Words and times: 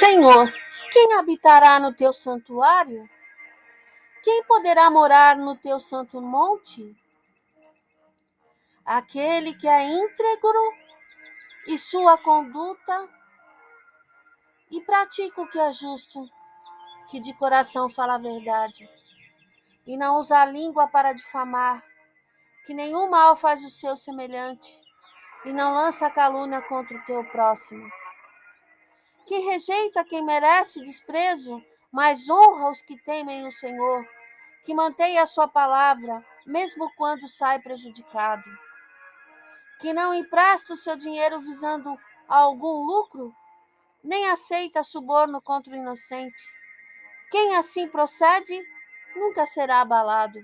Senhor, 0.00 0.50
quem 0.90 1.12
habitará 1.12 1.78
no 1.78 1.92
teu 1.92 2.10
santuário? 2.10 3.06
Quem 4.22 4.42
poderá 4.44 4.90
morar 4.90 5.36
no 5.36 5.54
teu 5.54 5.78
santo 5.78 6.22
monte? 6.22 6.96
Aquele 8.82 9.52
que 9.52 9.68
é 9.68 9.90
íntegro 9.90 10.74
e 11.66 11.76
sua 11.76 12.16
conduta 12.16 13.10
e 14.70 14.80
pratica 14.80 15.42
o 15.42 15.46
que 15.46 15.58
é 15.58 15.70
justo, 15.70 16.26
que 17.10 17.20
de 17.20 17.34
coração 17.34 17.90
fala 17.90 18.14
a 18.14 18.18
verdade, 18.18 18.88
e 19.86 19.98
não 19.98 20.16
usa 20.16 20.38
a 20.38 20.46
língua 20.46 20.88
para 20.88 21.12
difamar, 21.12 21.84
que 22.64 22.72
nenhum 22.72 23.10
mal 23.10 23.36
faz 23.36 23.62
o 23.62 23.68
seu 23.68 23.94
semelhante, 23.94 24.80
e 25.44 25.52
não 25.52 25.74
lança 25.74 26.08
calúnia 26.08 26.62
contra 26.62 26.96
o 26.96 27.04
teu 27.04 27.22
próximo 27.24 27.99
que 29.30 29.38
rejeita 29.38 30.04
quem 30.04 30.24
merece 30.24 30.82
desprezo, 30.82 31.64
mas 31.92 32.28
honra 32.28 32.68
os 32.68 32.82
que 32.82 33.00
temem 33.00 33.46
o 33.46 33.52
Senhor, 33.52 34.04
que 34.64 34.74
mantém 34.74 35.20
a 35.20 35.24
sua 35.24 35.46
palavra, 35.46 36.18
mesmo 36.44 36.92
quando 36.96 37.28
sai 37.28 37.60
prejudicado, 37.60 38.42
que 39.78 39.92
não 39.92 40.12
empresta 40.12 40.72
o 40.72 40.76
seu 40.76 40.96
dinheiro 40.96 41.38
visando 41.38 41.96
algum 42.26 42.84
lucro, 42.84 43.32
nem 44.02 44.28
aceita 44.28 44.82
suborno 44.82 45.40
contra 45.40 45.74
o 45.74 45.76
inocente. 45.76 46.42
Quem 47.30 47.54
assim 47.54 47.86
procede 47.86 48.60
nunca 49.14 49.46
será 49.46 49.80
abalado. 49.82 50.40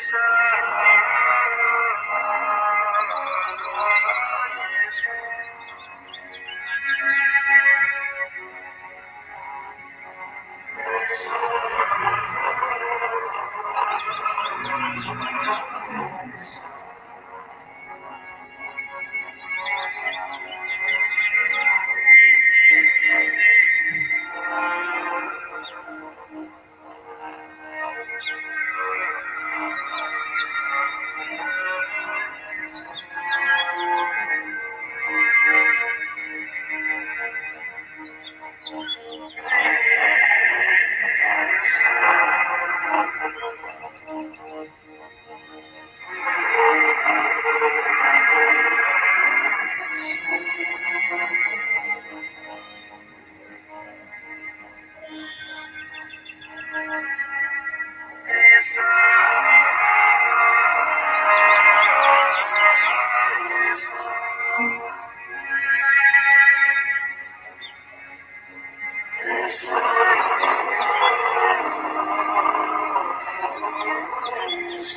Yes, 0.00 0.08
sir. 0.08 0.29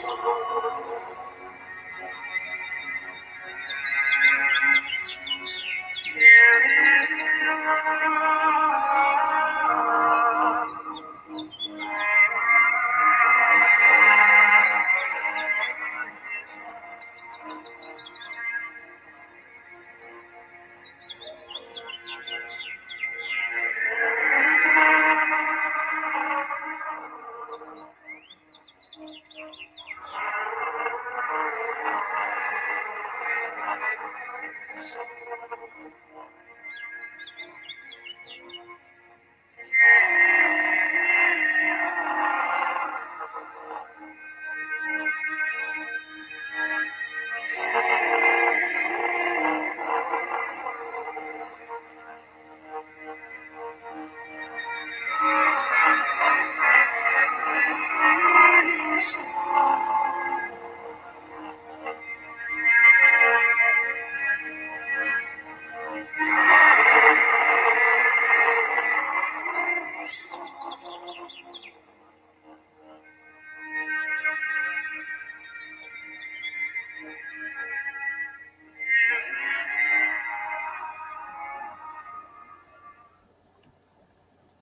Christ. 0.02 0.33